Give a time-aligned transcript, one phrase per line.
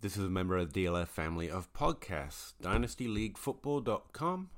[0.00, 4.50] This is a member of the DLF family of podcasts, dynastyleaguefootball.com,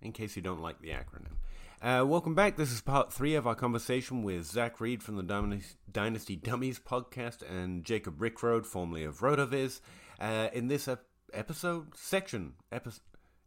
[0.00, 1.36] in case you don't like the acronym.
[1.82, 2.56] Uh, welcome back.
[2.56, 7.42] This is part three of our conversation with Zac Reed from the Dynasty Dummies podcast
[7.48, 9.80] and Jacob Rickrode, formerly of Rotoviz.
[10.20, 12.92] Uh, in this ep- episode, section, epi-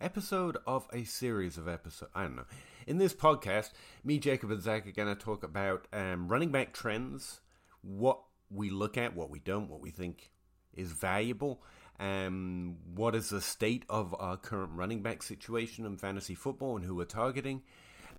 [0.02, 2.46] episode of a series of episodes, I don't know.
[2.86, 3.72] In this podcast,
[4.04, 7.40] me, Jacob, and Zac are going to talk about um, running back trends,
[7.82, 8.20] what
[8.52, 10.32] we look at, what we don't, what we think
[10.78, 11.62] is valuable.
[12.00, 16.86] Um, what is the state of our current running back situation in fantasy football and
[16.86, 17.64] who we're targeting,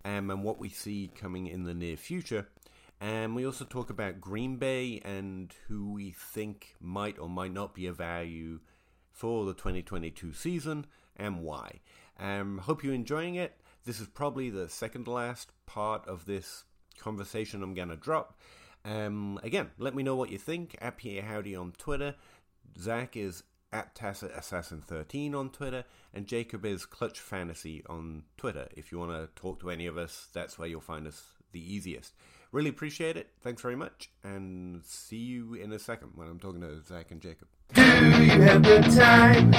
[0.05, 2.49] um, and what we see coming in the near future.
[3.01, 7.73] And we also talk about Green Bay and who we think might or might not
[7.73, 8.59] be a value
[9.13, 10.87] for the 2022 season
[11.17, 11.81] and why.
[12.19, 13.61] Um, hope you're enjoying it.
[13.85, 16.65] This is probably the second last part of this
[16.99, 18.39] conversation I'm going to drop.
[18.85, 22.15] Um, again, let me know what you think at PA Howdy on Twitter.
[22.79, 28.69] Zac is at Tacit Assassin 13 on Twitter, and Jacob is Clutch Fantasy on Twitter.
[28.77, 31.75] If you want to talk to any of us, that's where you'll find us the
[31.75, 32.15] easiest.
[32.51, 33.29] Really appreciate it.
[33.43, 37.21] Thanks very much, and see you in a second when I'm talking to Zac and
[37.21, 37.49] Jacob.
[37.75, 39.53] Do you have the time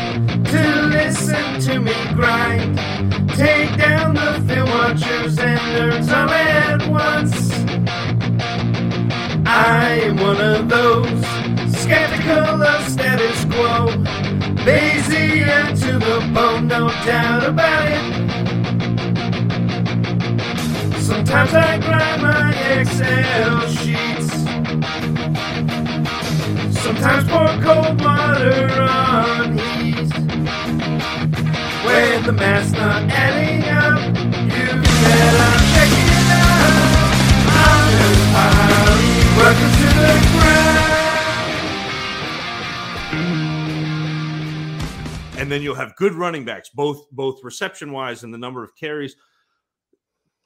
[0.45, 2.77] to listen to me grind?
[3.35, 8.28] Take down the film watchers and nerds all at once.
[9.51, 11.25] I am one of those
[11.81, 13.87] skeptical of status quo.
[14.63, 18.03] Lazy and to the bone, no doubt about it.
[21.01, 24.29] Sometimes I grind my Excel sheets.
[26.83, 30.13] Sometimes pour cold water on heat.
[31.85, 33.99] When the math's not adding up,
[34.53, 34.67] you
[35.03, 36.99] better check it out.
[37.65, 39.08] I'm just
[45.39, 48.75] and then you'll have good running backs, both both reception wise and the number of
[48.75, 49.15] carries.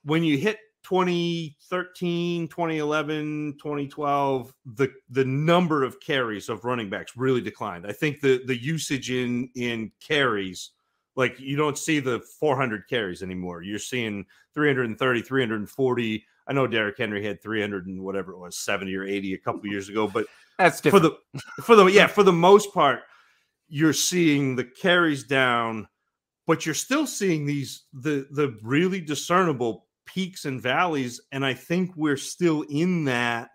[0.06, 7.42] When you hit 2013, 2011, 2012, the the number of carries of running backs really
[7.42, 7.88] declined.
[7.88, 10.72] I think the the usage in in carries
[11.16, 13.62] like you don't see the 400 carries anymore.
[13.62, 16.26] You're seeing 330, 340.
[16.48, 19.68] I know Derrick Henry had 300 and whatever it was, 70 or 80 a couple
[19.68, 20.26] years ago, but
[20.60, 21.18] That's for the
[21.64, 23.02] for the yeah for the most part
[23.68, 25.88] you're seeing the carries down
[26.46, 31.92] but you're still seeing these the the really discernible peaks and valleys and i think
[31.96, 33.50] we're still in that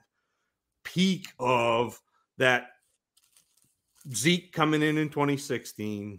[0.82, 2.00] peak of
[2.38, 2.68] that
[4.14, 6.18] zeke coming in in 2016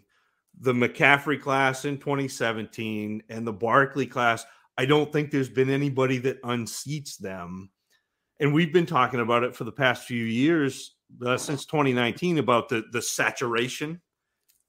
[0.62, 4.46] the mccaffrey class in 2017 and the barkley class
[4.80, 7.70] i don't think there's been anybody that unseats them
[8.40, 10.96] and we've been talking about it for the past few years
[11.26, 14.02] uh, since 2019 about the the saturation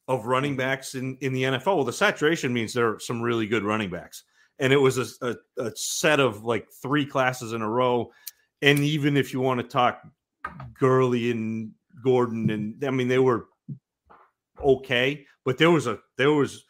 [0.08, 1.76] of running backs in in the NFL.
[1.76, 4.24] Well, the saturation means there are some really good running backs,
[4.58, 8.10] and it was a, a, a set of like three classes in a row.
[8.62, 10.02] And even if you want to talk
[10.74, 11.70] Gurley and
[12.02, 13.46] Gordon, and I mean they were
[14.62, 16.64] okay, but there was a there was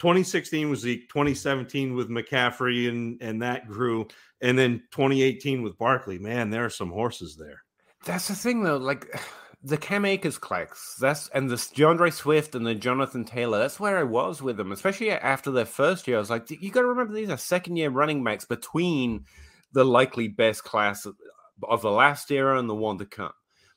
[0.00, 4.08] 2016 was Zeke, 2017 with McCaffrey and and that grew,
[4.40, 6.18] and then 2018 with Barkley.
[6.18, 7.62] Man, there are some horses there.
[8.06, 8.78] That's the thing, though.
[8.78, 9.06] Like
[9.62, 13.58] the Cam Akers class, that's and the DeAndre Swift and the Jonathan Taylor.
[13.58, 16.16] That's where I was with them, especially after their first year.
[16.16, 19.26] I was like, you got to remember these are second year running backs between
[19.72, 21.06] the likely best class
[21.62, 23.32] of the last era and the one to come.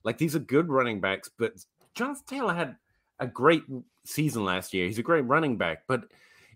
[0.06, 1.52] Like these are good running backs, but
[1.96, 2.78] Jonathan Taylor had
[3.20, 3.64] a great
[4.06, 4.88] season last year.
[4.88, 6.04] He's a great running back, but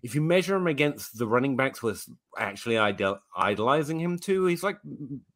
[0.02, 2.08] if you measure him against the running backs was
[2.38, 4.78] actually idol- idolizing him too, he's like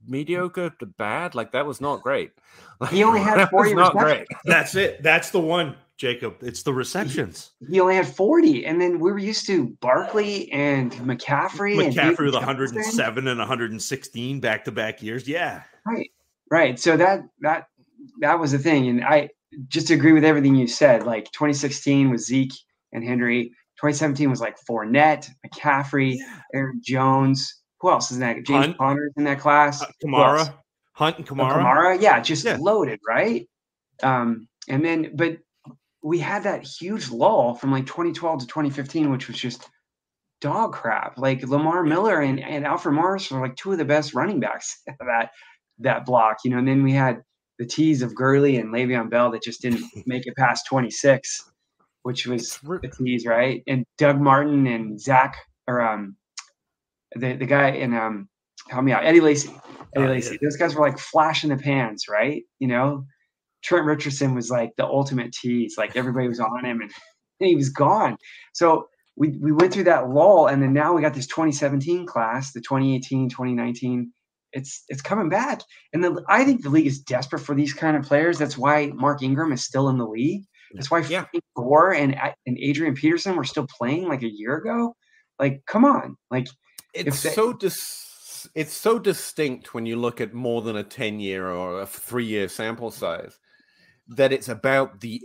[0.06, 1.34] mediocre to bad.
[1.34, 2.32] Like that was not great.
[2.80, 4.26] Like, He only had that 40 was not great.
[4.44, 5.02] That's it.
[5.04, 6.36] That's the one, Jacob.
[6.42, 7.52] It's the receptions.
[7.70, 8.66] He only had 40.
[8.66, 11.78] And then we were used to Barkley and McCaffrey.
[11.84, 15.28] and McCaffrey David with 107 and 116 back to back years.
[15.28, 15.62] Yeah.
[15.86, 16.10] Right.
[16.50, 16.78] Right.
[16.78, 17.68] So that that
[18.20, 18.88] that was the thing.
[18.88, 19.30] And I
[19.68, 21.04] just agree with everything you said.
[21.04, 22.52] Like 2016 was Zeke
[22.92, 23.44] and Henry.
[23.80, 26.16] 2017 was like Fournette, McCaffrey,
[26.54, 27.62] Aaron Jones.
[27.80, 28.36] Who else is in that?
[28.44, 28.78] James Hunt.
[28.78, 29.82] Conner's in that class.
[29.82, 30.48] Uh, Who else?
[30.48, 30.54] Kamara,
[30.92, 31.52] Hunt and Oh, Kamara.
[31.52, 32.58] Kamara, yeah, just Yeah.
[32.60, 33.48] loaded, right?
[34.02, 35.38] Um, and then, but
[36.02, 39.68] we had that huge lull from like 2012 to 2015, which was just
[40.40, 41.18] dog crap.
[41.18, 44.80] Like Lamar Miller and, and Alfred Morris were like two of the best running backs
[44.86, 45.30] that
[45.78, 46.58] that block, you know.
[46.58, 47.22] And then we had
[47.58, 51.50] the tease of Gurley and Le'Veon Bell that just didn't make it past 26,
[52.02, 53.62] which was the tease, right?
[53.66, 56.16] And Doug Martin and Zach or um
[57.14, 58.28] the the guy in um
[58.68, 59.50] help me out, Eddie Lacy.
[59.94, 60.38] Eddie oh, Lacy.
[60.42, 62.42] Those guys were like flash in the pans, right?
[62.58, 63.04] You know,
[63.62, 65.76] Trent Richardson was like the ultimate tease.
[65.78, 66.90] Like everybody was on him and,
[67.40, 68.16] and he was gone.
[68.52, 72.52] So we, we went through that lull and then now we got this 2017 class,
[72.52, 74.12] the 2018, 2019.
[74.52, 75.62] It's it's coming back.
[75.92, 78.38] And then I think the league is desperate for these kind of players.
[78.38, 80.44] That's why Mark Ingram is still in the league.
[80.74, 81.26] That's why yeah.
[81.54, 84.96] Gore and and Adrian Peterson were still playing like a year ago.
[85.38, 86.16] Like, come on.
[86.30, 86.46] Like
[86.94, 91.20] it's they, so dis- it's so distinct when you look at more than a 10
[91.20, 93.38] year or a three year sample size
[94.08, 95.20] that it's about the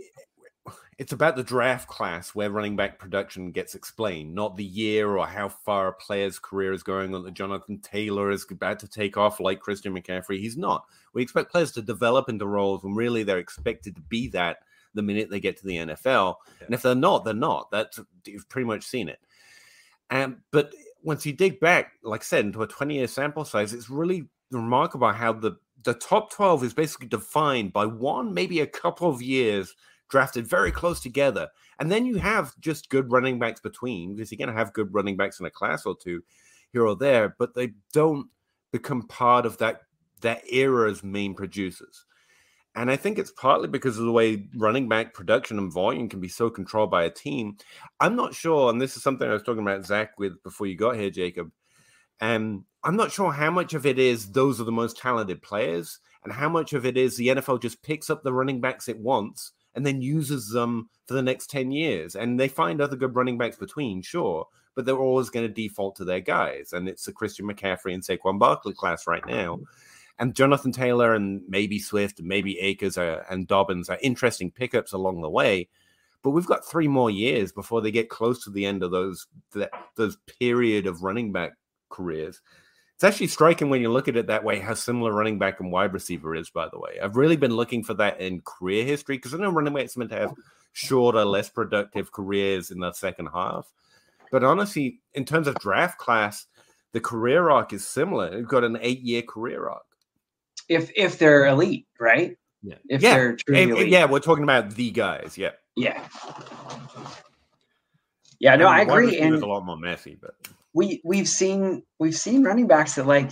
[0.98, 5.26] it's about the draft class where running back production gets explained, not the year or
[5.28, 7.22] how far a player's career is going on.
[7.22, 10.40] That Jonathan Taylor is about to take off like Christian McCaffrey.
[10.40, 10.84] He's not.
[11.14, 14.58] We expect players to develop into roles when really they're expected to be that
[14.92, 16.34] the minute they get to the NFL.
[16.58, 16.66] Yeah.
[16.66, 17.70] And if they're not, they're not.
[17.70, 19.20] That's you've pretty much seen it.
[20.10, 20.72] And but
[21.04, 24.28] once you dig back, like I said, into a 20 year sample size, it's really
[24.50, 29.22] remarkable how the the top 12 is basically defined by one, maybe a couple of
[29.22, 29.76] years
[30.08, 31.48] drafted very close together.
[31.78, 34.92] And then you have just good running backs between, because you're going to have good
[34.92, 36.22] running backs in a class or two
[36.72, 38.28] here or there, but they don't
[38.72, 39.82] become part of that
[40.20, 42.04] that era's main producers.
[42.74, 46.20] And I think it's partly because of the way running back production and volume can
[46.20, 47.56] be so controlled by a team.
[48.00, 50.76] I'm not sure, and this is something I was talking about Zac with before you
[50.76, 51.50] got here, Jacob.
[52.20, 55.98] And I'm not sure how much of it is those are the most talented players,
[56.24, 58.98] and how much of it is the NFL just picks up the running backs it
[58.98, 62.16] wants and then uses them for the next 10 years.
[62.16, 64.44] And they find other good running backs between, sure,
[64.74, 66.72] but they're always going to default to their guys.
[66.72, 69.60] And it's the Christian McCaffrey and Saquon Barkley class right now.
[70.18, 74.92] And Jonathan Taylor and maybe Swift and maybe Akers are, and Dobbins are interesting pickups
[74.92, 75.68] along the way.
[76.24, 79.28] But we've got three more years before they get close to the end of those
[79.52, 81.52] that, those period of running back
[81.88, 82.42] careers.
[82.98, 85.70] It's actually striking when you look at it that way how similar running back and
[85.70, 86.98] wide receiver is, by the way.
[87.00, 90.10] I've really been looking for that in career history because I know running backs meant
[90.10, 90.34] to have
[90.72, 93.72] shorter, less productive careers in the second half.
[94.32, 96.48] But honestly, in terms of draft class,
[96.92, 98.36] the career arc is similar.
[98.36, 99.84] You've got an eight year career arc.
[100.68, 102.36] If if they're elite, right?
[102.64, 102.78] Yeah.
[102.88, 103.14] If yeah.
[103.14, 103.88] they're truly elite.
[103.90, 105.38] Yeah, we're talking about the guys.
[105.38, 105.52] Yeah.
[105.76, 106.04] Yeah.
[108.40, 109.20] Yeah, no, I, mean, I agree.
[109.20, 110.34] And a lot more messy, but
[110.74, 113.30] we we've seen we've seen running backs that like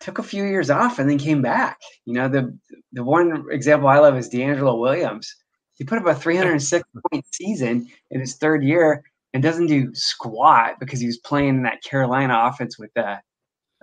[0.00, 1.78] took a few years off and then came back.
[2.04, 2.56] You know, the
[2.92, 5.34] the one example I love is DeAngelo Williams.
[5.74, 10.74] He put up a 306 point season in his third year and doesn't do squat
[10.80, 13.18] because he was playing in that Carolina offense with the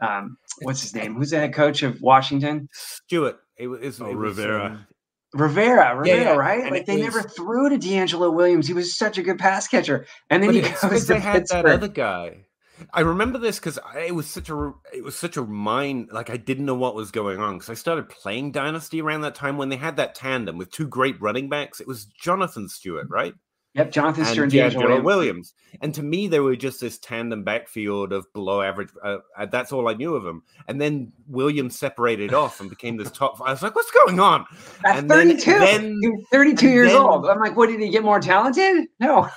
[0.01, 1.15] um, what's his name?
[1.15, 2.67] Who's the head coach of Washington?
[2.73, 3.39] Stewart.
[3.57, 4.65] It was, oh, it was Rivera.
[4.65, 4.87] Um,
[5.33, 6.35] Rivera, Rivera, yeah, yeah.
[6.35, 6.61] right?
[6.61, 8.67] And like they was, never threw to DeAngelo Williams.
[8.67, 11.65] He was such a good pass catcher, and then he goes to they had that
[11.65, 12.44] other guy.
[12.93, 16.37] I remember this because it was such a it was such a mind like I
[16.37, 19.69] didn't know what was going on because I started playing Dynasty around that time when
[19.69, 21.79] they had that tandem with two great running backs.
[21.79, 23.33] It was Jonathan Stewart, right?
[23.75, 25.03] Yep, Jonathan Stewart and Williams.
[25.03, 25.53] Williams.
[25.81, 28.87] And to me, they were just this tandem backfield of below average.
[29.03, 30.43] Uh, uh, that's all I knew of them.
[30.69, 33.41] And then Williams separated off and became this top.
[33.41, 34.45] I was like, "What's going on?"
[34.85, 37.25] At and 32, then, then 32 years then, old.
[37.25, 39.27] I'm like, "What did he get more talented?" No,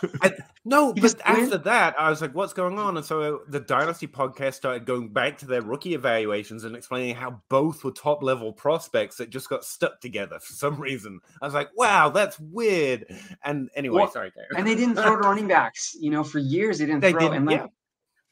[0.69, 0.93] no.
[0.93, 4.55] but after that, I was like, "What's going on?" And so uh, the Dynasty podcast
[4.55, 9.17] started going back to their rookie evaluations and explaining how both were top level prospects
[9.17, 11.21] that just got stuck together for some reason.
[11.41, 13.07] I was like, "Wow, that's weird."
[13.45, 15.95] And anyway, well, sorry and they didn't throw to running backs.
[15.99, 17.21] You know, for years they didn't they throw.
[17.21, 17.67] Didn't, and like, yeah.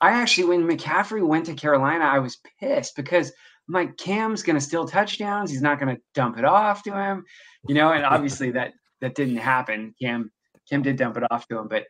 [0.00, 3.32] I actually, when McCaffrey went to Carolina, I was pissed because
[3.68, 5.50] I'm like, Cam's going to steal touchdowns.
[5.50, 7.24] He's not going to dump it off to him,
[7.66, 7.92] you know.
[7.92, 9.94] And obviously that that didn't happen.
[10.00, 10.30] Cam
[10.68, 11.84] Cam did dump it off to him, but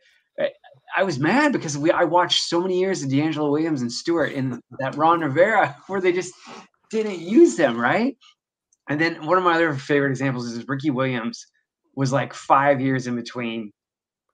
[0.95, 4.31] I was mad because we I watched so many years of DeAngelo Williams and Stewart
[4.31, 6.33] in that Ron Rivera where they just
[6.89, 8.17] didn't use them right.
[8.89, 11.45] And then one of my other favorite examples is Ricky Williams
[11.95, 13.71] was like five years in between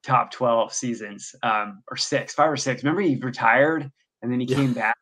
[0.04, 2.84] top 12 seasons um, or six, five or six.
[2.84, 3.90] Remember he retired
[4.22, 4.58] and then he yeah.
[4.58, 4.96] came back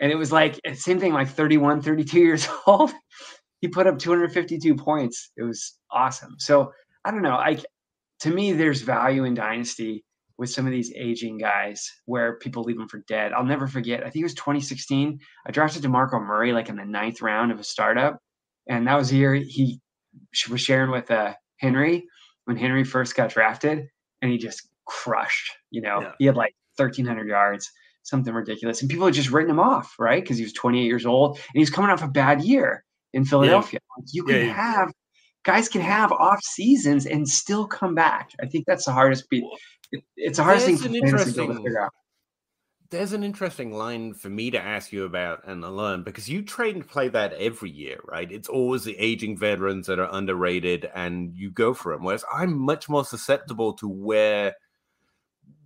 [0.00, 2.92] and it was like same thing, like 31, 32 years old.
[3.60, 5.30] he put up 252 points.
[5.36, 6.36] It was awesome.
[6.38, 6.72] So
[7.04, 7.36] I don't know.
[7.36, 7.58] I,
[8.20, 10.04] to me, there's value in dynasty
[10.38, 13.32] with some of these aging guys where people leave them for dead.
[13.32, 14.00] I'll never forget.
[14.00, 15.18] I think it was 2016.
[15.46, 18.18] I drafted DeMarco Murray like in the ninth round of a startup.
[18.68, 19.80] And that was the year he
[20.50, 22.04] was sharing with uh, Henry
[22.46, 23.86] when Henry first got drafted,
[24.22, 25.52] and he just crushed.
[25.70, 26.12] You know, Yeah.
[26.18, 27.70] he had like 1,300 yards,
[28.02, 30.22] something ridiculous, and people had just written him off, right?
[30.22, 33.24] Because he was 28 years old and he was coming off a bad year in
[33.24, 33.78] Philadelphia.
[33.96, 34.52] Like, you can Yeah, yeah.
[34.52, 34.92] have
[35.44, 38.30] guys can have off seasons and still come back.
[38.42, 39.28] I think that's the hardest.
[39.30, 39.46] Be-
[39.94, 41.92] it- it's a hard thing There's for an people to interesting- figure out.
[42.90, 46.76] There's an interesting line for me to ask you about and learn because you trade
[46.76, 48.30] and play that every year, right?
[48.30, 52.04] It's always the aging veterans that are underrated and you go for them.
[52.04, 54.54] Whereas I'm much more susceptible to where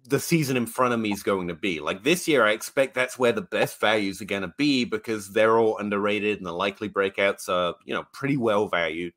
[0.09, 1.81] the season in front of me is going to be.
[1.81, 5.31] Like this year, I expect that's where the best values are going to be because
[5.31, 9.13] they're all underrated and the likely breakouts are, you know, pretty well valued.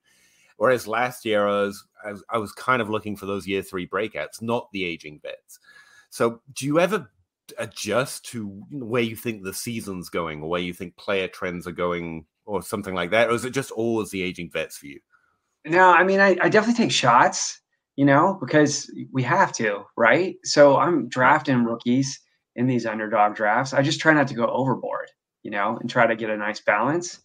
[0.62, 1.84] Whereas last year, I was,
[2.30, 5.58] I was kind of looking for those year three breakouts, not the aging vets.
[6.12, 7.10] So, do you ever
[7.58, 11.72] adjust to where you think the season's going, or where you think player trends are
[11.72, 15.00] going, or something like that, or is it just always the aging vets for you?
[15.66, 17.60] No, I mean, I, I definitely take shots,
[17.96, 20.36] you know, because we have to, right?
[20.44, 22.20] So I'm drafting rookies
[22.56, 23.74] in these underdog drafts.
[23.74, 25.08] I just try not to go overboard,
[25.42, 27.20] you know, and try to get a nice balance.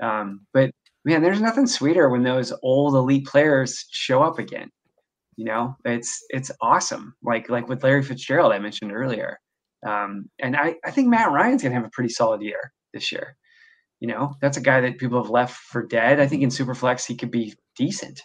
[0.00, 0.70] Um, but
[1.06, 4.68] man, there's nothing sweeter when those old elite players show up again.
[5.36, 7.14] You know, it's it's awesome.
[7.22, 9.38] Like like with Larry Fitzgerald, I mentioned earlier.
[9.86, 13.36] Um, and I, I think Matt Ryan's gonna have a pretty solid year this year.
[14.00, 16.20] You know, that's a guy that people have left for dead.
[16.20, 18.20] I think in Superflex he could be decent.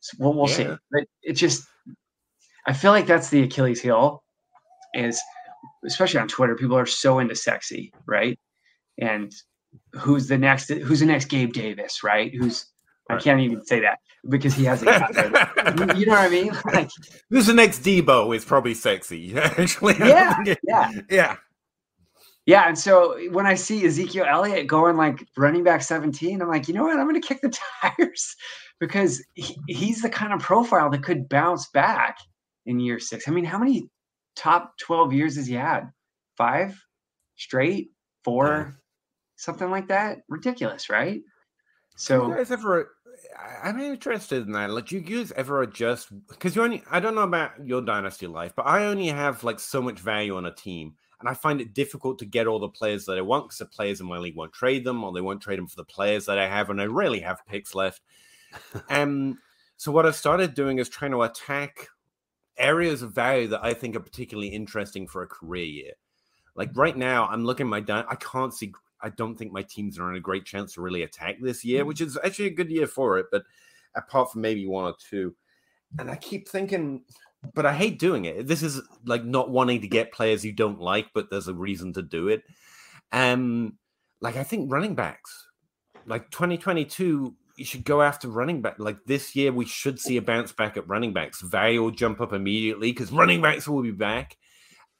[0.00, 0.64] So we'll we'll see.
[0.64, 0.76] Yeah.
[0.90, 1.64] But it just
[2.66, 4.24] I feel like that's the Achilles heel
[4.94, 5.20] is
[5.86, 8.38] especially on Twitter, people are so into sexy, right?
[8.98, 9.32] And
[9.92, 12.32] who's the next who's the next Gabe Davis, right?
[12.34, 12.66] Who's
[13.08, 14.90] I can't even say that because he hasn't.
[15.78, 16.52] You- you know what I mean?
[16.72, 16.90] Like
[17.30, 19.36] Who's the next Debo is probably sexy.
[19.38, 20.90] Actually, Yeah, yeah.
[21.10, 21.36] yeah.
[22.46, 26.68] Yeah, and so when I see Ezekiel Elliott going like running back 17, I'm like,
[26.68, 26.96] you know what?
[26.98, 27.52] I'm going to kick the
[27.82, 28.36] tires
[28.78, 32.18] because he, he's the kind of profile that could bounce back
[32.64, 33.26] in year six.
[33.26, 33.88] I mean, how many
[34.36, 35.90] top 12 years has he had?
[36.36, 36.80] Five
[37.36, 37.90] straight,
[38.24, 38.76] four,
[39.36, 40.22] something like that?
[40.28, 41.14] Ridiculous, right?
[41.14, 41.22] you
[41.96, 42.92] So guys ever?
[43.38, 44.70] I- I'm interested in that.
[44.70, 46.08] Like, do you guys ever adjust?
[46.28, 49.60] Because you only, I don't know about your dynasty life, but I only have like
[49.60, 52.68] so much value on a team, and I find it difficult to get all the
[52.68, 55.20] players that I want because the players in my league won't trade them, or they
[55.20, 58.02] won't trade them for the players that I have, and I rarely have picks left.
[58.90, 59.38] um,
[59.76, 61.88] so what I started doing is trying to attack
[62.58, 65.92] areas of value that I think are particularly interesting for a career year.
[66.54, 68.72] Like right now, I'm looking at my dy- I can't see.
[69.06, 71.84] I don't think my teams are in a great chance to really attack this year,
[71.84, 73.26] which is actually a good year for it.
[73.30, 73.44] But
[73.94, 75.32] apart from maybe one or two,
[75.96, 77.04] and I keep thinking,
[77.54, 78.48] but I hate doing it.
[78.48, 81.92] This is like not wanting to get players you don't like, but there's a reason
[81.92, 82.42] to do it.
[83.12, 83.74] Um,
[84.20, 85.46] like I think running backs,
[86.04, 88.80] like 2022, you should go after running back.
[88.80, 91.42] Like this year, we should see a bounce back at running backs.
[91.42, 94.36] Value will jump up immediately because running backs will be back.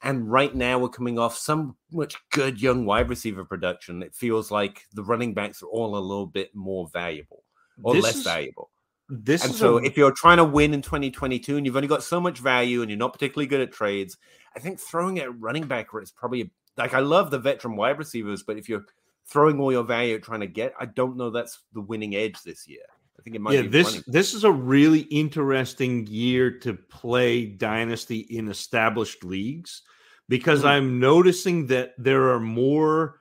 [0.03, 4.03] And right now, we're coming off some much good young wide receiver production.
[4.03, 7.43] It feels like the running backs are all a little bit more valuable
[7.81, 8.69] or This less is- valuable.
[9.09, 12.03] This And so, a- if you're trying to win in 2022 and you've only got
[12.03, 14.17] so much value and you're not particularly good at trades,
[14.55, 17.97] I think throwing it at running back is probably like I love the veteran wide
[17.97, 18.85] receivers, but if you're
[19.25, 22.43] throwing all your value at trying to get, I don't know that's the winning edge
[22.43, 22.83] this year.
[23.27, 24.03] Think it might yeah, be this running.
[24.07, 29.81] this is a really interesting year to play dynasty in established leagues
[30.29, 30.67] because Mhm.
[30.67, 33.19] I'm noticing that there are more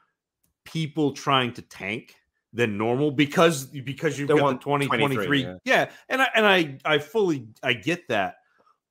[0.64, 2.14] people trying to tank
[2.52, 5.56] than normal because because you've They got the 2023 23, yeah.
[5.64, 8.36] yeah and I and I I fully I get that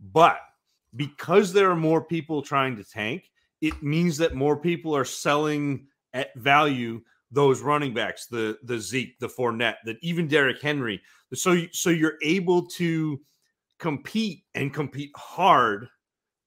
[0.01, 0.41] but
[0.98, 3.31] because there are more people trying to tank
[3.62, 7.00] it means that more people are selling at value
[7.32, 11.01] those running backs, the the Zeke, the Fournette, that even Derrick Henry.
[11.34, 13.20] So so you're able to
[13.79, 15.88] compete and compete hard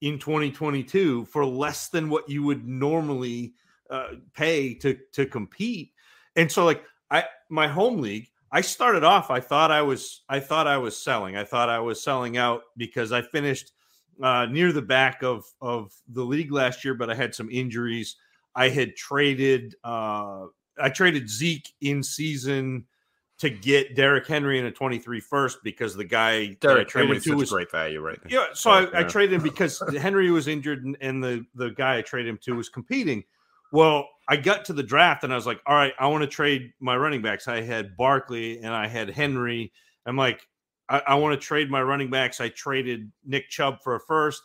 [0.01, 3.55] in 2022 for less than what you would normally
[3.91, 5.93] uh, pay to to compete.
[6.37, 10.41] And so like I my home league, I started off I thought I was I
[10.41, 11.37] thought I was selling.
[11.37, 13.73] I thought I was selling out because I finished
[14.23, 18.17] uh, near the back of of the league last year, but I had some injuries.
[18.55, 20.47] I had traded uh,
[20.81, 22.87] I traded Zeke in season
[23.39, 27.37] to get Derrick Henry in a 23 first because the guy that I traded to
[27.37, 28.31] was great value right now.
[28.31, 28.47] yeah.
[28.53, 32.03] So I, I traded him because Henry was injured and, and the the guy I
[32.03, 33.23] traded him to was competing.
[33.71, 36.29] Well, I got to the draft and I was like, all right, I want to
[36.29, 37.49] trade my running backs.
[37.49, 39.73] I had Barkley and I had Henry.
[40.07, 40.47] I'm like,
[40.89, 42.41] I, I want to trade my running backs.
[42.41, 44.43] I traded Nick Chubb for a first,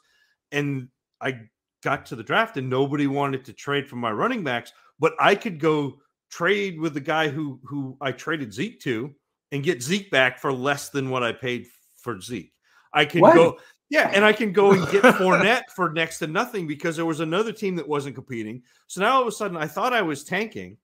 [0.52, 0.90] and
[1.22, 1.40] I
[1.84, 5.36] got to the draft and nobody wanted to trade for my running backs, but I
[5.36, 6.00] could go
[6.34, 9.14] trade with the guy who who I traded Zeke to
[9.52, 12.52] and get Zeke back for less than what I paid for Zeke.
[12.94, 13.36] I can What?
[13.36, 13.60] go.
[13.90, 17.20] Yeah, and I can go and get Fournette for next to nothing because there was
[17.20, 18.64] another team that wasn't competing.
[18.88, 20.78] So now all of a sudden, I thought I was tanking,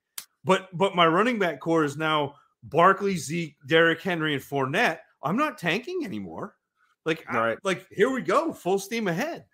[0.43, 4.99] but but my running back core is now Barkley, Zeke, Derrick Henry, and Fournette.
[5.23, 6.55] I'm not tanking anymore.
[7.05, 9.45] Like, I- like here we go, full steam ahead.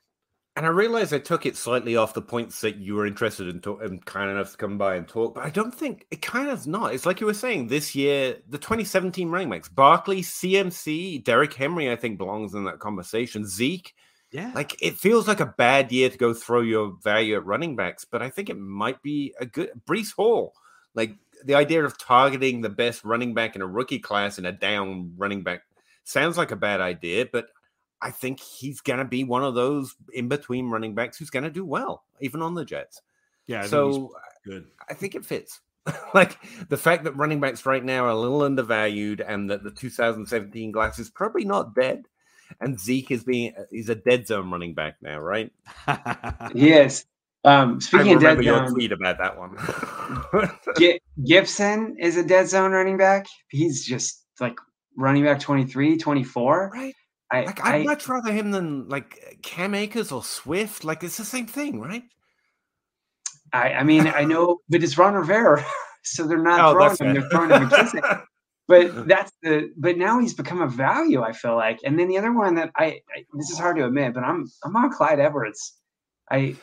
[0.57, 3.59] And I realize I took it slightly off the points that you were interested in
[3.59, 6.49] talk- and kind enough to come by and talk, but I don't think it kind
[6.49, 6.93] of not.
[6.93, 11.91] It's like you were saying this year, the 2017 running backs, Barkley, CMC, Derrick Henry,
[11.91, 13.45] I think belongs in that conversation.
[13.45, 13.93] Zeke,
[14.31, 17.75] Yeah, like it feels like a bad year to go throw your value at running
[17.75, 20.53] backs, but I think it might be a good Breece Hall.
[20.93, 24.53] Like the idea of targeting the best running back in a rookie class in a
[24.53, 25.63] down running back
[26.05, 27.49] sounds like a bad idea, but
[28.01, 31.43] I think he's going to be one of those in between running backs who's going
[31.43, 33.01] to do well, even on the Jets.
[33.47, 33.63] yeah.
[33.63, 34.11] I so
[34.45, 34.67] good.
[34.89, 35.61] I think it fits.
[36.13, 36.37] like
[36.69, 40.71] the fact that running backs right now are a little undervalued and that the 2017
[40.71, 42.07] glass is probably not dead.
[42.61, 45.51] And Zeke is being he's a dead zone running back now, right?
[46.53, 46.99] yes.
[47.01, 47.05] is.
[47.43, 49.55] Um, I speaking of dead your zone, tweet about that one.
[50.77, 53.27] Gi- Gibson is a dead zone running back.
[53.49, 54.57] He's just like
[54.97, 56.71] running back 23, 24.
[56.73, 56.95] right?
[57.41, 60.83] I, Like I'd I, much rather him than like Cam Akers or Swift.
[60.83, 62.03] Like it's the same thing, right?
[63.53, 65.63] I, I mean, I know, but it's Ron Rivera,
[66.03, 67.21] so they're not Oh, throwing him.
[67.21, 68.23] They're throwing him McKissic.
[68.67, 69.71] But that's the.
[69.77, 71.21] But now he's become a value.
[71.21, 73.85] I feel like, and then the other one that I, I this is hard to
[73.85, 75.75] admit, but I'm I'm on Clyde Edwards.
[76.31, 76.55] I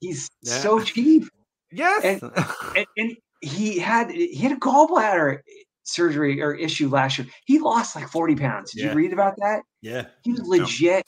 [0.00, 0.58] he's Yeah.
[0.58, 1.24] so cheap,
[1.70, 2.02] Yes.
[2.04, 5.40] and, and he had he had a gallbladder
[5.84, 7.26] surgery or issue last year.
[7.44, 8.72] He lost like 40 pounds.
[8.72, 8.90] Did Yeah.
[8.90, 9.62] you read about that?
[9.80, 11.04] Yeah, He was legit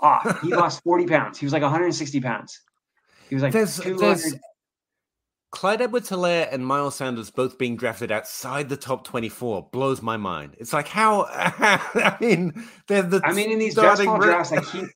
[0.00, 0.40] off.
[0.40, 1.38] He lost 40 pounds.
[1.38, 2.60] He was like 160 pounds.
[3.28, 3.98] He was like there's, 200.
[3.98, 4.34] there's
[5.50, 10.16] Clyde Edwards Helaire and Miles Sanders both being drafted outside the top 24 blows my
[10.16, 10.56] mind.
[10.58, 12.52] It's like how I mean
[12.88, 14.86] they're the I mean, in these starting drafts, I keep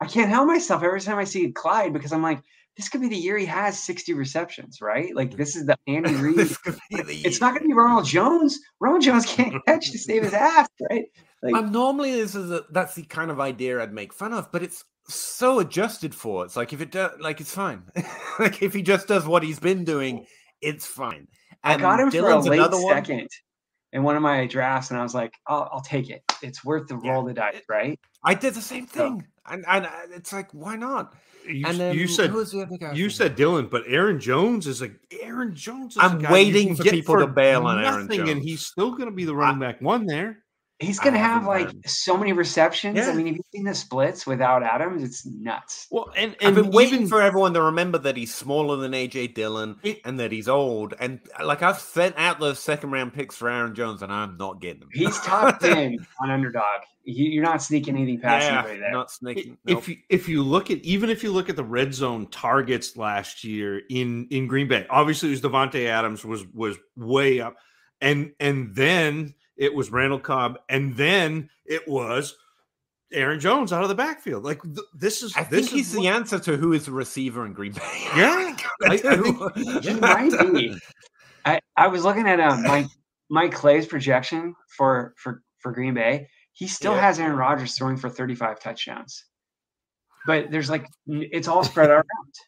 [0.00, 2.40] I can't help myself every time I see Clyde because I'm like,
[2.76, 5.14] this could be the year he has 60 receptions, right?
[5.14, 6.36] Like this is the Andy Reid.
[6.36, 8.58] This could be the it's not gonna be Ronald Jones.
[8.80, 11.06] Ronald Jones can't catch to save his ass, right?
[11.42, 14.62] Like normally this is a, that's the kind of idea I'd make fun of, but
[14.62, 16.44] it's so adjusted for.
[16.44, 17.84] It's like if it does, like it's fine.
[18.38, 20.26] like if he just does what he's been doing,
[20.60, 21.28] it's fine.
[21.62, 23.28] I got him And for a late second
[23.92, 26.22] in one of my drafts, and I was like, I'll, I'll take it.
[26.42, 27.12] It's worth the Yeah.
[27.12, 27.98] roll the dice, right?
[28.24, 31.14] I did the same So- thing, and and uh, it's like why not?
[31.48, 32.92] you, and then you said who was the other guy?
[32.92, 34.90] You said Dillon, but Aaron Jones is a
[35.22, 35.92] Aaron Jones.
[35.92, 38.66] Is a I'm guy waiting for get people to bail on Aaron nothing, and he's
[38.66, 40.42] still going to be the running back one there.
[40.78, 41.88] He's gonna have like heard.
[41.88, 42.98] so many receptions.
[42.98, 43.08] Yeah.
[43.10, 45.02] I mean, have you've seen the splits without Adams?
[45.02, 45.86] It's nuts.
[45.90, 48.92] Well, and I've and been waiting even for everyone to remember that he's smaller than
[48.92, 50.92] AJ Dillon It- and that he's old.
[51.00, 54.60] And like I've sent out those second round picks for Aaron Jones, and I'm not
[54.60, 54.90] getting them.
[54.92, 56.62] He's top ten on underdog.
[57.04, 58.90] He, you're not sneaking anything past yeah, anybody there.
[58.92, 59.56] not i- sneaking.
[59.66, 62.98] if you if you look at even if you look at the red zone targets
[62.98, 67.56] last year in in Green Bay, obviously it was Davante Adams was was way up,
[68.02, 72.36] and and then it was Randall Cobb, and then it was
[73.12, 74.44] Aaron Jones out of the backfield.
[74.44, 76.92] Like th- this is I this think he's is the answer to who is the
[76.92, 78.08] receiver in Green Bay.
[78.16, 79.50] Yeah, I- I do.
[79.82, 80.76] He might be.
[81.44, 82.86] I, I was looking at um, Mike
[83.30, 86.28] Mike Clay's projection for for for Green Bay.
[86.52, 87.02] He still Yeah.
[87.02, 89.24] has Aaron Rodgers throwing for 35 touchdowns.
[90.26, 92.04] But there's like it's all spread around.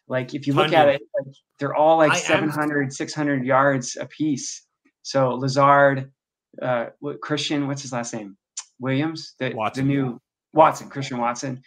[0.09, 3.95] Like if you look at it, like, they're all like I am- 700, 600 yards
[3.99, 4.65] apiece.
[5.01, 6.11] So Lazard,
[6.61, 8.37] uh, what, Christian, what's his last name?
[8.79, 9.87] Williams, the, Watson.
[9.87, 10.21] the new
[10.53, 11.61] Watson, Christian Watson.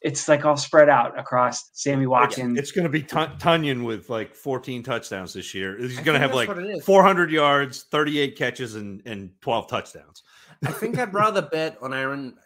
[0.00, 2.56] It's like all spread out across Sammy Watkins.
[2.56, 5.76] It's going to be Tun- Tonyan with like 14 touchdowns this year.
[5.76, 6.84] He's going to have like what it is.
[6.84, 10.22] 400 yards, 38 catches, and and 12 touchdowns.
[10.64, 12.36] I think I'd rather bet on Aaron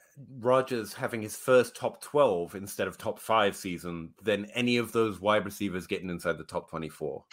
[0.40, 5.20] Rodgers having his first top 12 instead of top five season than any of those
[5.20, 7.24] wide receivers getting inside the top 24.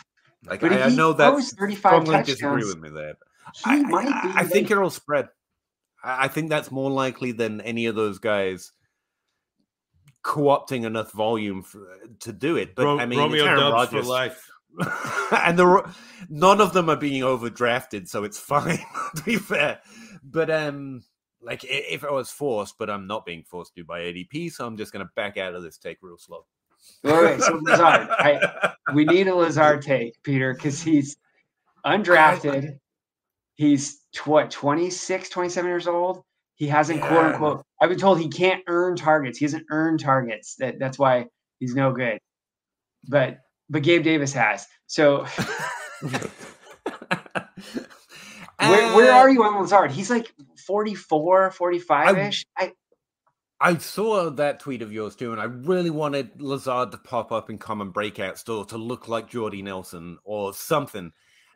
[0.45, 3.15] Like, I, I he know that throws 35 strongly disagree with me there.
[3.55, 4.33] He I, might I- be.
[4.35, 5.29] I think it'll spread.
[6.03, 8.71] I I think that's more likely than any of those guys
[10.23, 11.88] co-opting enough volume for,
[12.19, 12.75] to do it.
[12.75, 14.07] But Ro- I mean, Romeo it's Aaron Doubs for Rodgers.
[14.07, 14.49] life.
[15.31, 15.93] and the
[16.29, 18.79] none of them are being overdrafted, so it's fine.
[19.15, 19.79] to be fair,
[20.23, 21.03] but um,
[21.41, 24.77] like if I was forced, but I'm not being forced to by ADP, so I'm
[24.77, 26.45] just going to back out of this take real slow.
[27.03, 31.17] Wait, wait, so Lazard, I, we need a Lazard take, Peter, because he's
[31.85, 32.77] undrafted.
[33.60, 36.24] He's tw- what, 26, 27 years old.
[36.56, 37.62] He hasn't quote unquote.
[37.82, 39.38] I've been told he can't earn targets.
[39.38, 40.56] He hasn't earned targets.
[40.60, 41.26] That that's why
[41.60, 42.19] he's no good.
[43.10, 44.65] But but Gabe Davis has.
[44.88, 45.26] So
[48.60, 49.91] where, where are you on Lazard?
[49.91, 50.34] He's like
[50.65, 52.45] 44, 45 ish.
[52.58, 52.72] I
[53.60, 57.50] I saw that tweet of yours too, and I really wanted Lazard to pop up
[57.50, 61.12] in common breakout store to look like Jordy Nelson or something.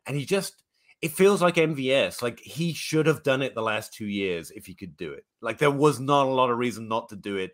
[0.05, 0.62] And he just,
[1.03, 2.21] it feels like MVS.
[2.21, 5.25] Like he should have done it the last two years if he could do it.
[5.41, 7.51] Like there was not a lot of reason not to do it.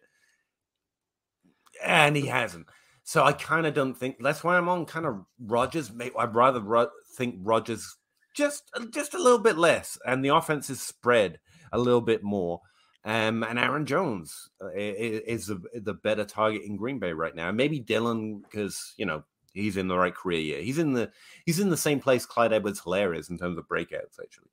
[1.84, 2.68] And he hasn't.
[3.04, 5.92] So I kind of don't think that's why I'm on kind of Rodgers.
[6.16, 7.98] I'd rather ro- think Rodgers
[8.36, 11.40] just just a little bit less, and the offense is spread
[11.72, 12.62] a little bit more.
[13.04, 17.52] Um, and Aaron Jones uh, is the, the better target in Green Bay right now.
[17.52, 19.24] Maybe Dillon because you know
[19.60, 20.62] he's in the right career year.
[20.62, 21.12] He's in the
[21.46, 24.50] he's in the same place Clyde Edwards-Helaire is in terms of breakouts actually.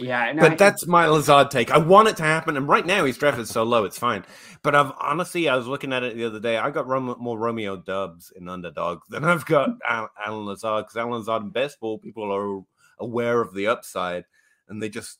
[0.00, 1.72] Yeah, no, but I- that's my Lazard take.
[1.72, 4.24] I want it to happen, and right now he's drafted so low, it's fine.
[4.62, 6.56] But I've honestly, I was looking at it the other day.
[6.56, 10.96] I got Rom- more Romeo Doubs in underdog than I've got Al- Allen Lazard because
[10.96, 12.62] Allen Lazard in baseball, people are
[13.00, 14.24] aware of the upside,
[14.68, 15.18] and they just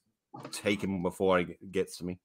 [0.52, 2.20] take him before it gets to me.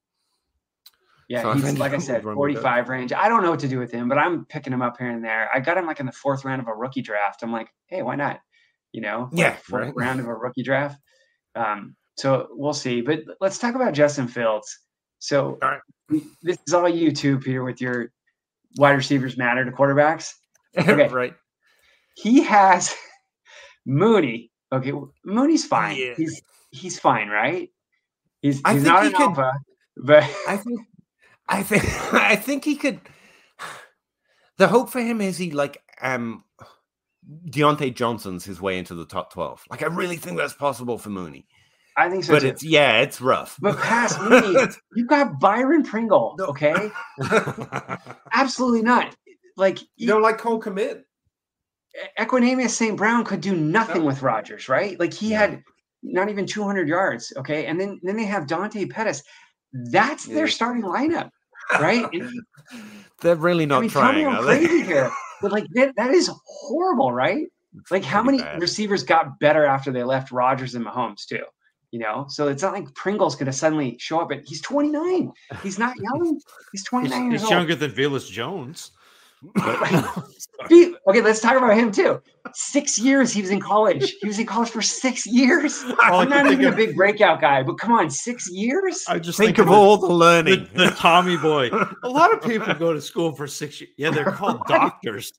[1.28, 3.12] Yeah, So he's like I said, 45 range.
[3.12, 5.24] I don't know what to do with him, but I'm picking him up here and
[5.24, 5.48] there.
[5.54, 7.42] I got him like in the fourth round of a rookie draft.
[7.42, 8.40] I'm like, hey, why not?
[8.92, 9.96] You know, like, Yeah, fourth right.
[9.96, 11.00] round of a rookie draft.
[11.54, 13.00] Um, so we'll see.
[13.00, 14.78] But let's talk about Justin Fields.
[15.18, 15.80] So right.
[16.42, 18.10] this is all you too, Peter, with your
[18.76, 20.30] wide receivers matter to quarterbacks.
[20.78, 21.06] Okay.
[21.08, 21.34] right?
[22.16, 22.92] He has
[23.86, 24.50] Mooney.
[24.72, 24.92] Okay,
[25.24, 25.96] Mooney's fine.
[25.96, 26.14] Yeah.
[26.16, 27.70] He's he's fine, right?
[28.42, 29.52] He's he's not he an could- alpha,
[29.98, 30.80] but I think,
[31.48, 33.00] I think, I think he could.
[34.56, 36.44] The hope for him is he like um
[37.48, 39.62] Diontae Johnson's his way into the top twelve.
[39.70, 41.46] Like I really think that's possible for Mooney.
[41.96, 42.48] I think so but too.
[42.48, 43.56] it's yeah, it's rough.
[43.60, 46.36] But past Mooney, you've got Byron Pringle.
[46.40, 46.90] Okay,
[48.32, 49.14] absolutely not.
[49.56, 51.02] Like you don't like Cole Kmet?
[52.18, 52.96] Equanimeous St.
[52.96, 54.06] Brown could do nothing No.
[54.08, 54.98] with Rodgers, right?
[54.98, 55.36] Like he No.
[55.38, 55.62] had
[56.02, 57.32] not even 200 yards.
[57.36, 59.22] Okay, and then then they have Dante Pettis.
[59.74, 60.34] That's Yeah.
[60.36, 61.30] their starting lineup,
[61.80, 62.06] right?
[62.12, 62.30] And,
[63.20, 64.22] They're really not I mean, trying.
[64.24, 64.66] tell me are I'm they?
[64.66, 65.10] crazy here,
[65.42, 67.46] but like that, that is horrible, right?
[67.80, 68.60] It's Like how many bad.
[68.60, 71.42] receivers got better after they left Rodgers and Mahomes too?
[71.90, 74.30] You know, so it's not like Pringle's going to suddenly show up.
[74.32, 75.32] And he's 29.
[75.62, 76.40] He's not young.
[76.72, 77.50] He's 29 He's, years he's old.
[77.52, 78.90] younger than Velus Jones.
[80.68, 82.20] Be- okay, let's talk about him too.
[82.52, 84.14] Six years he was in college.
[84.20, 85.82] He was in college for six years.
[85.84, 88.48] All I oh, I'm not think even a big breakout guy, but come on, six
[88.50, 89.04] years?
[89.08, 90.68] I just Think think, of all the the, learning.
[90.74, 91.70] the Tommy boy.
[92.02, 93.92] A lot of people go to school for six years.
[93.96, 95.32] Yeah, they're called doctors.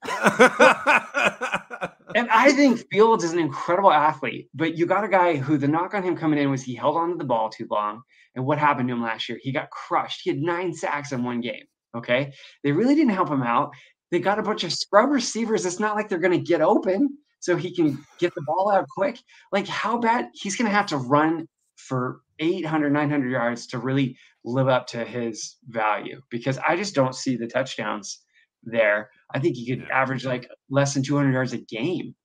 [2.16, 5.68] And I think Fields is an incredible athlete, but you got a guy who the
[5.68, 8.04] knock on him coming in was he held on to the ball too long.
[8.36, 9.38] And what happened to him last year?
[9.42, 10.22] He got crushed.
[10.24, 11.66] He had nine sacks in one game.
[11.94, 12.32] Okay.
[12.64, 13.72] They really didn't help him out.
[14.12, 15.66] They got a bunch of scrub receivers.
[15.66, 18.88] It's not like they're going to get open so he can get the ball out
[18.90, 19.20] quick.
[19.52, 24.18] Like, how bad he's going to have to run for 800, 900 yards to really
[24.44, 28.22] live up to his value because I just don't see the touchdowns
[28.64, 29.10] there.
[29.34, 32.16] I think he could average like less than 200 yards a game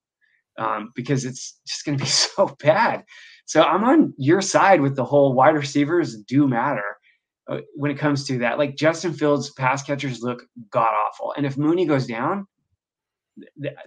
[0.59, 3.05] um, because it's just going to be so bad.
[3.47, 6.97] So I'm on your side with the whole wide receivers do matter
[7.51, 8.59] Uh, when it comes to that.
[8.59, 12.47] Like Justin Fields' pass catchers look god awful, and if Mooney goes down,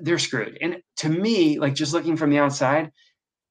[0.01, 0.57] they're screwed.
[0.61, 2.91] And to me, like just looking from the outside,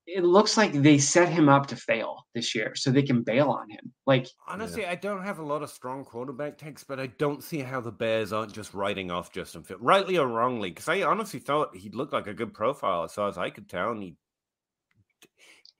[0.06, 3.48] it looks like they set him up to fail this year so they can bail
[3.48, 3.90] on him.
[4.06, 7.60] Like Honestly, I don't have a lot of strong quarterback takes, but I don't see
[7.60, 10.68] how the Bears aren't just writing off Justin Fields, rightly or wrongly.
[10.68, 13.66] Because I honestly thought he looked like a good profile, as far as I could
[13.66, 14.16] tell, and he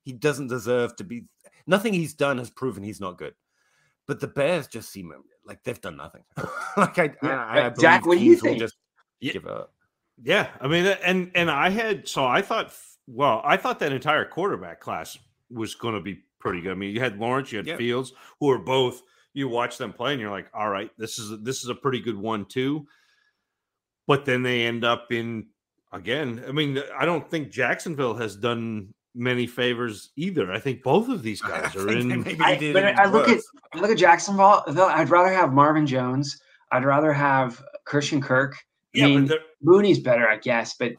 [0.05, 1.25] he doesn't deserve to be.
[1.67, 3.35] Nothing he's done has proven he's not good.
[4.07, 5.13] But the Bears just seem
[5.47, 6.23] like they've done nothing.
[6.77, 8.61] like I, Yeah, I, I but Zac, believe what do you teams will think?
[8.61, 8.77] Just
[9.21, 9.33] Yeah.
[9.33, 9.73] give up.
[10.23, 12.73] Yeah, I mean, uh, and and I had so I thought,
[13.07, 15.19] well, I thought that entire quarterback class
[15.51, 16.73] was going to be pretty good.
[16.73, 17.77] I mean, you had Lawrence, you had Yeah.
[17.77, 19.03] Fields, who are both.
[19.35, 22.01] You watch them play, and you're like, all right, this is this is a pretty
[22.01, 22.87] good one too.
[24.07, 25.47] But then they end up in
[25.93, 26.45] again.
[26.47, 30.51] I mean, I don't think Jacksonville has done many favors either.
[30.53, 32.23] I think both of these guys are in.
[32.23, 33.41] maybe I, but I look at.
[33.75, 34.63] I look at Jacksonville.
[34.69, 36.41] though, I'd rather have Marvin Jones.
[36.71, 38.55] I'd rather have Christian Kirk.
[38.95, 40.93] I Yeah, mean, but they're- Mooney's better, I guess, but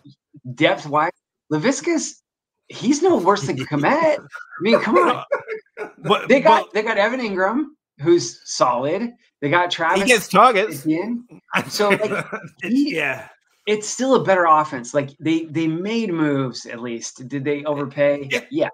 [0.56, 1.12] depth wise,
[1.52, 2.22] Laviska's
[2.70, 4.18] he's no worse than Kmet.
[4.18, 4.18] I
[4.62, 5.24] mean, come on.
[6.00, 7.66] but They got but- they got Evan Engram,
[8.00, 9.12] who's solid.
[9.42, 10.02] They got Travis.
[10.04, 10.82] He gets targets.
[10.86, 11.26] Etienne.
[11.68, 13.28] So, like, it's- yeah.
[13.66, 14.94] It's still a better offense.
[14.94, 17.28] Like they they made moves at least.
[17.28, 18.30] Did they overpay?
[18.52, 18.70] Yeah.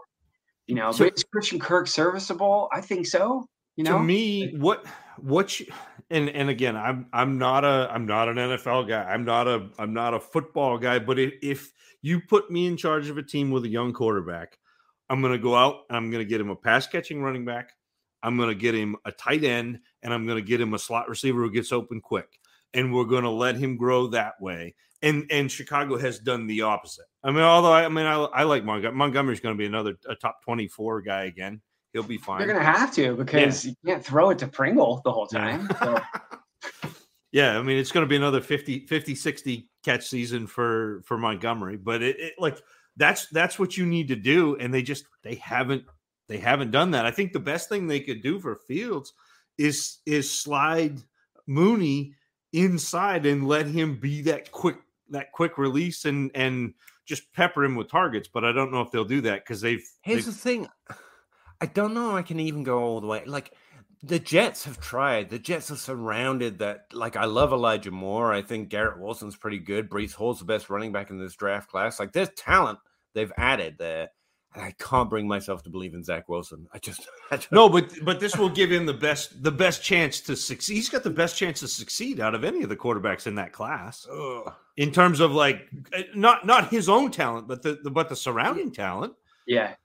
[0.67, 2.69] You know, So- but is Christian Kirk serviceable?
[2.71, 3.45] I think so.
[3.75, 4.85] You know, to me what
[5.17, 5.67] what you,
[6.09, 9.69] and and again i'm i'm not a i'm not an nfl guy i'm not a
[9.77, 13.23] i'm not a football guy but if, if you put me in charge of a
[13.23, 14.57] team with a young quarterback
[15.09, 17.45] i'm going to go out and i'm going to get him a pass catching running
[17.45, 17.71] back
[18.21, 20.79] I'm going to get him a tight end, and I'm going to get him a
[20.79, 22.39] slot receiver who gets open quick,
[22.73, 24.75] and we're going to let him grow that way.
[25.01, 27.05] And and Chicago has done the opposite.
[27.23, 28.97] I mean, although I, I mean I, I like Montgomery.
[28.97, 31.61] Montgomery's going to be another a top 24 guy again.
[31.93, 32.39] He'll be fine.
[32.39, 33.69] They're going to have to because yeah.
[33.69, 35.69] you can't throw it to Pringle the whole time.
[35.79, 36.01] So.
[37.31, 41.17] yeah, I mean it's going to be another 50 50 60 catch season for for
[41.17, 42.61] Montgomery, but it, it like
[42.97, 45.85] that's that's what you need to do and they just they haven't
[46.27, 47.05] they haven't done that.
[47.05, 49.13] I think the best thing they could do for Fields
[49.57, 50.99] is is slide
[51.47, 52.13] Mooney
[52.53, 54.77] inside and let him be that quick
[55.09, 56.73] that quick release and and
[57.05, 58.27] just pepper him with targets.
[58.31, 59.83] But I don't know if they'll do that because they've.
[60.01, 60.67] Here's they've, the thing,
[61.59, 62.15] I don't know.
[62.15, 63.23] I can even go all the way.
[63.25, 63.53] Like
[64.03, 65.29] the Jets have tried.
[65.29, 66.85] The Jets are surrounded that.
[66.93, 68.31] Like I love Elijah Moore.
[68.31, 69.89] I think Garrett Wilson's pretty good.
[69.89, 71.99] Breece Hall's the best running back in this draft class.
[71.99, 72.79] Like there's talent
[73.13, 74.09] they've added there.
[74.55, 76.67] And I can't bring myself to believe in Zach Wilson.
[76.73, 79.83] I just, I just no, but but this will give him the best the best
[79.83, 80.73] chance to succeed.
[80.75, 83.53] He's got the best chance to succeed out of any of the quarterbacks in that
[83.53, 84.07] class.
[84.11, 84.51] Ugh.
[84.77, 88.15] In terms of like eh, not not his own talent, but the, the but the
[88.15, 89.13] surrounding talent.
[89.45, 89.75] Yeah,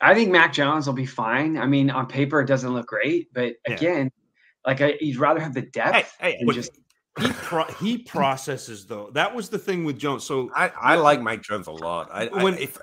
[0.00, 1.56] I think Mac Jones will be fine.
[1.56, 4.68] I mean, on paper it doesn't look great, but again, yeah.
[4.70, 6.72] like I, you'd rather have the depth hey, hey, just
[7.20, 9.10] he pro- he processes though.
[9.12, 10.24] That was the thing with Jones.
[10.24, 12.08] So I, I like Mike Jones a lot.
[12.12, 12.78] I, when I, if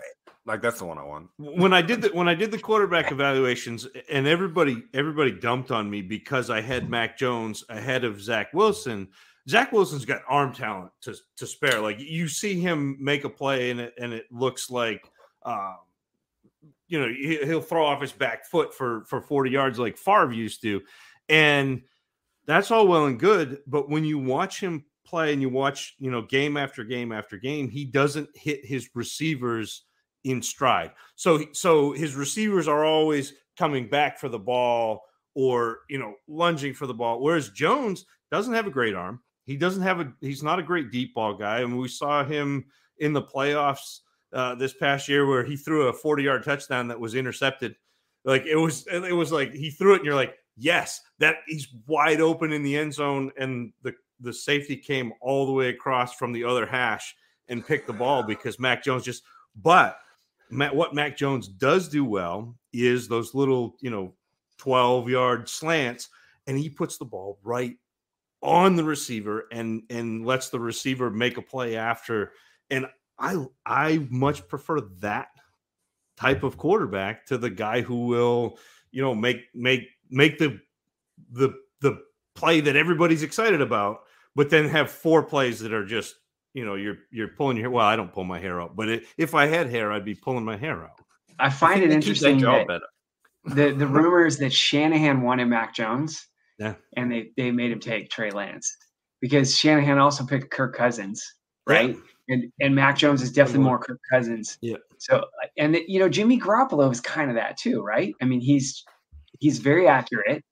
[0.49, 1.29] like that's the one I want.
[1.37, 5.87] When I did the when I did the quarterback evaluations, and everybody everybody dumped on
[5.87, 9.09] me because I had Mac Jones ahead of Zach Wilson.
[9.47, 11.79] Zach Wilson's got arm talent to to spare.
[11.79, 15.09] Like you see him make a play, and it and it looks like.
[15.43, 15.77] Um,
[16.87, 17.13] you know,
[17.45, 20.81] he'll throw off his back foot for for 40 yards like Favre used to.
[21.29, 21.83] And
[22.47, 26.09] that's all well and good, but when you watch him play and you watch, you
[26.09, 29.83] know, game after game after game, he doesn't hit his receivers
[30.23, 30.91] in stride.
[31.15, 35.03] So so his receivers are always coming back for the ball
[35.35, 37.21] or, you know, lunging for the ball.
[37.21, 39.21] Whereas Jones doesn't have a great arm.
[39.45, 41.57] He doesn't have a he's not a great deep ball guy.
[41.57, 42.65] I and we saw him
[42.99, 43.99] in the playoffs
[44.33, 47.75] uh, this past year where he threw a 40 yard touchdown that was intercepted.
[48.25, 51.67] Like it was it was like he threw it and you're like, yes, that he's
[51.87, 56.13] wide open in the end zone, and the the safety came all the way across
[56.13, 57.15] from the other hash
[57.47, 59.23] and picked the ball because Mac Jones just.
[59.55, 59.97] But
[60.49, 64.13] Matt, what Mac Jones does do well is those little, you know,
[64.57, 66.09] 12 yard slants,
[66.47, 67.75] and he puts the ball right
[68.41, 72.31] on the receiver and and lets the receiver make a play after.
[72.69, 75.29] And I I much prefer that
[76.17, 78.57] type of quarterback to the guy who will,
[78.91, 80.59] you know, make make make the
[81.31, 82.01] the the
[82.35, 84.01] play that everybody's excited about,
[84.35, 86.15] but then have four plays that are just
[86.53, 87.69] you know you're you're pulling your.
[87.69, 90.15] Well, I don't pull my hair out, but it, if I had hair, I'd be
[90.15, 90.99] pulling my hair out.
[91.39, 92.81] I find I it interesting that, that
[93.45, 98.09] the the rumors that Shanahan wanted Mac Jones, yeah, and they they made him take
[98.09, 98.75] Trey Lance
[99.21, 101.23] because Shanahan also picked Kirk Cousins,
[101.67, 101.89] right?
[101.89, 102.01] Yeah.
[102.29, 104.57] And and Mac Jones is definitely more Kirk Cousins.
[104.61, 104.77] Yeah.
[104.99, 105.25] So
[105.57, 108.13] and you know Jimmy Garoppolo is kind of that too, right?
[108.21, 108.83] I mean he's
[109.39, 110.43] he's very accurate,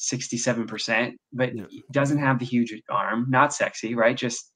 [0.00, 1.64] 67%, but yeah.
[1.92, 4.16] doesn't have the huge arm, not sexy, right?
[4.16, 4.50] Just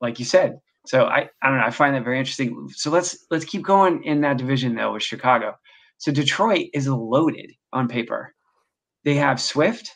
[0.00, 0.58] like you said.
[0.86, 1.64] So I, I don't know.
[1.64, 2.68] I find that very interesting.
[2.74, 5.54] So let's let's keep going in that division though with Chicago.
[5.98, 8.34] So Detroit is loaded on paper.
[9.04, 9.90] They have Swift,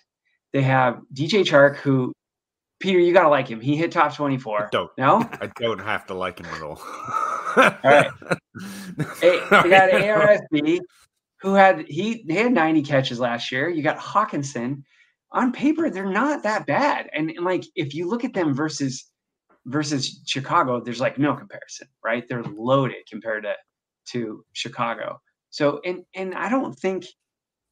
[0.52, 2.12] they have DJ Chark, who
[2.80, 3.60] Peter, you gotta like him.
[3.60, 4.62] He hit top 24.
[4.62, 6.80] I don't no, I don't have to like him at all.
[7.56, 8.10] all right.
[9.20, 10.80] Hey, we got ARSB,
[11.40, 13.68] who had he, he had 90 catches last year.
[13.68, 14.82] You got Hockenson.
[15.30, 17.08] On paper, they're not that bad.
[17.12, 19.04] And, and like if you look at them versus
[19.68, 22.24] versus Chicago, there's like no comparison, right?
[22.28, 23.54] They're loaded compared to
[24.12, 25.20] to Chicago.
[25.50, 27.06] So and and I don't think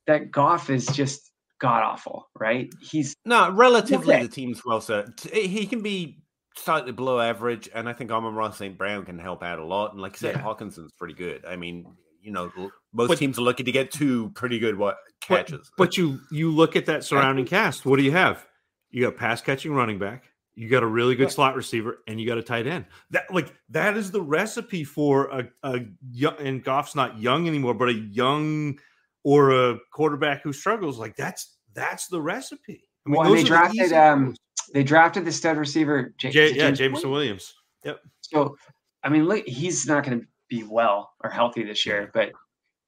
[0.06, 2.72] that Goff is just god awful, right?
[2.80, 4.22] He's no relatively okay.
[4.24, 5.06] the team's well set.
[5.32, 6.22] He can be
[6.56, 8.76] slightly below average, and I think Amon-Ra St.
[8.76, 9.92] Brown can help out a lot.
[9.92, 10.42] And like I said, yeah.
[10.42, 11.44] Hockenson's pretty good.
[11.44, 11.87] I mean,
[12.22, 12.50] you know,
[12.92, 15.70] most but, teams are looking to get two pretty good what catches.
[15.76, 17.87] But, but you you look at that surrounding cast.
[17.87, 18.46] What do you have?
[18.90, 20.24] You got pass catching running back.
[20.57, 21.35] You got a really good yeah.
[21.35, 22.87] slot receiver, and you got a tight end.
[23.11, 26.37] That like that is the recipe for a, a young.
[26.38, 28.79] And Goff's not young anymore, but a young
[29.23, 30.99] or a quarterback who struggles.
[30.99, 32.88] Like that's that's the recipe.
[33.07, 34.35] I mean, well, they drafted the um
[34.73, 36.14] they drafted the stud receiver.
[36.19, 37.55] J- J- yeah, Jameson Williams.
[37.85, 38.01] Yep.
[38.23, 38.57] So
[39.03, 42.33] I mean, look, he's not going to be well or healthy this year, but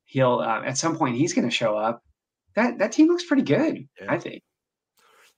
[0.05, 2.03] he'll uh, at some point he's going to show up.
[2.55, 4.13] That that team looks pretty good, yeah.
[4.13, 4.43] I think.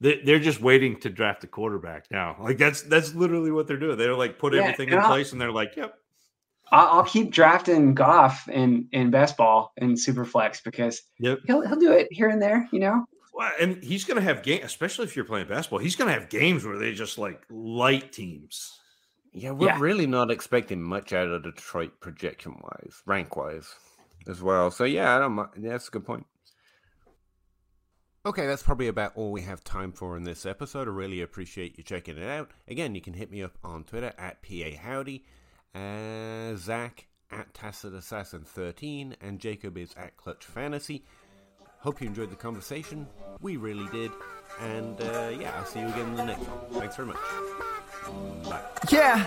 [0.01, 2.37] They're just waiting to draft a quarterback now.
[2.41, 3.99] Like that's that's literally what they're doing.
[3.99, 5.95] They're like put yeah, everything in I'll, place, and they're like, "Yep."
[6.73, 11.41] I'll, I'll keep drafting Goff in in best ball and super flex because Yep.
[11.47, 12.69] he'll he'll do it here and there.
[12.73, 13.05] You know.
[13.35, 15.79] Well, and he's going to have game, especially if you're playing basketball.
[15.79, 18.79] He's going to have games where they just like light teams.
[19.33, 19.79] Yeah, we're Yeah.
[19.81, 23.73] really not expecting much out of Detroit projection wise, rank wise,
[24.29, 24.71] as well.
[24.71, 25.35] So yeah, I don't.
[25.37, 26.27] mi- Yeah, that's a good point.
[28.27, 30.87] Okay, that's probably about all we have time for in this episode.
[30.87, 32.51] I really appreciate you checking it out.
[32.69, 35.25] Again, you can hit me up on Twitter at PA Howdy,
[35.75, 41.03] uh, Zac at Tacit Assassin 13, and Jacob is at Clutch Fantasy.
[41.79, 43.07] Hope you enjoyed the conversation.
[43.41, 44.11] We really did.
[44.61, 46.79] And uh, yeah, I'll see you again in the next one.
[46.79, 47.17] Thanks very much.
[48.45, 48.61] Bye.
[48.91, 49.27] Yeah.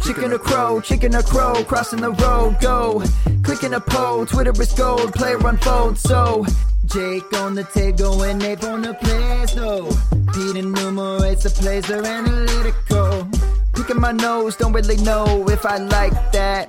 [0.00, 3.02] Chicken or crow, chicken or crow, crossing the road, go.
[3.42, 6.46] Clicking a poll, Twitter is gold, player unfold, so.
[6.92, 9.88] Jake on the table and Abe on the plays, though.
[10.32, 13.28] Pete enumerates the plays, they're analytical.
[13.74, 16.68] Picking my nose, don't really know if I like that.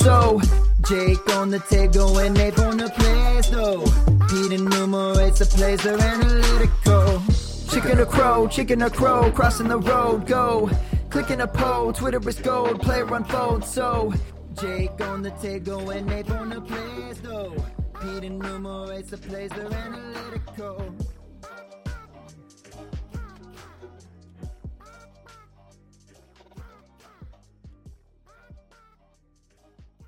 [0.01, 0.41] so.
[0.87, 3.83] Jake on the table and Abe on the plays, though.
[4.27, 7.21] Pete enumerates the plays, they're analytical.
[7.69, 10.69] Chicken or crow, chicken or crow, crossing the road, go.
[11.09, 14.13] Clicking a poll, Twitter is gold, player unfold, so.
[14.59, 17.53] Jake on the table and Abe on the plays, though.
[18.01, 20.95] Pete enumerates the plays, they're analytical.